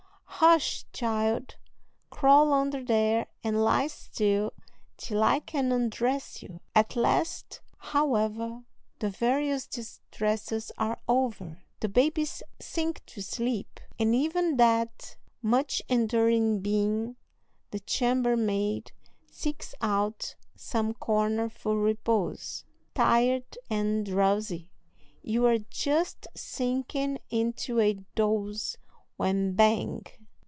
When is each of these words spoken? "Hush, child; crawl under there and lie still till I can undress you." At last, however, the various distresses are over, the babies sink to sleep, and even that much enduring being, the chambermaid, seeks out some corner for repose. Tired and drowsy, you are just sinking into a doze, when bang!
"Hush, 0.43 0.85
child; 0.91 1.55
crawl 2.09 2.51
under 2.51 2.83
there 2.83 3.27
and 3.43 3.63
lie 3.63 3.85
still 3.85 4.51
till 4.97 5.21
I 5.21 5.39
can 5.39 5.71
undress 5.71 6.41
you." 6.41 6.61
At 6.73 6.95
last, 6.95 7.61
however, 7.77 8.63
the 8.97 9.11
various 9.11 9.67
distresses 9.67 10.71
are 10.79 10.97
over, 11.07 11.61
the 11.79 11.89
babies 11.89 12.41
sink 12.59 13.05
to 13.05 13.21
sleep, 13.21 13.79
and 13.99 14.15
even 14.15 14.57
that 14.57 15.15
much 15.43 15.79
enduring 15.87 16.61
being, 16.61 17.17
the 17.69 17.79
chambermaid, 17.81 18.93
seeks 19.29 19.75
out 19.79 20.33
some 20.55 20.95
corner 20.95 21.49
for 21.49 21.77
repose. 21.77 22.65
Tired 22.95 23.59
and 23.69 24.07
drowsy, 24.07 24.71
you 25.21 25.45
are 25.45 25.59
just 25.59 26.25
sinking 26.35 27.19
into 27.29 27.79
a 27.79 27.93
doze, 28.15 28.79
when 29.17 29.53
bang! 29.53 30.01